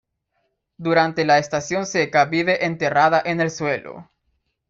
[0.77, 4.09] Durante la estación seca vive enterrada en el suelo.